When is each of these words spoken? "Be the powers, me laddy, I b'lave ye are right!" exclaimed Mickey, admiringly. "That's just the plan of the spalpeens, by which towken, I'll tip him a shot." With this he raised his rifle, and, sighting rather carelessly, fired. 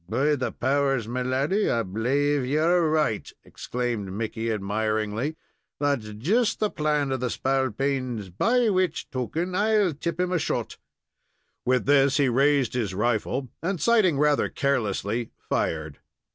"Be 0.09 0.33
the 0.33 0.51
powers, 0.51 1.07
me 1.07 1.21
laddy, 1.21 1.69
I 1.69 1.83
b'lave 1.83 2.43
ye 2.43 2.57
are 2.57 2.89
right!" 2.89 3.31
exclaimed 3.43 4.11
Mickey, 4.11 4.51
admiringly. 4.51 5.35
"That's 5.79 6.09
just 6.13 6.59
the 6.59 6.71
plan 6.71 7.11
of 7.11 7.19
the 7.19 7.29
spalpeens, 7.29 8.29
by 8.31 8.69
which 8.71 9.11
towken, 9.11 9.53
I'll 9.55 9.93
tip 9.93 10.19
him 10.19 10.31
a 10.31 10.39
shot." 10.39 10.77
With 11.67 11.85
this 11.85 12.17
he 12.17 12.29
raised 12.29 12.73
his 12.73 12.95
rifle, 12.95 13.49
and, 13.61 13.79
sighting 13.79 14.17
rather 14.17 14.49
carelessly, 14.49 15.29
fired. 15.37 15.99